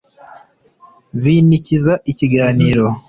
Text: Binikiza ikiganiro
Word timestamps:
Binikiza 1.21 1.93
ikiganiro 2.11 2.85